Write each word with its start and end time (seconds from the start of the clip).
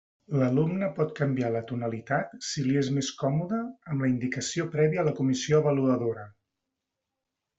L'alumne 0.41 0.87
pot 0.99 1.11
canviar 1.19 1.49
la 1.55 1.59
tonalitat, 1.71 2.31
si 2.51 2.63
li 2.69 2.79
és 2.81 2.89
més 2.95 3.11
còmode, 3.19 3.59
amb 3.91 4.05
la 4.07 4.11
indicació 4.13 4.67
prèvia 4.77 5.03
a 5.05 5.07
la 5.09 5.15
comissió 5.23 5.61
avaluadora. 5.63 6.27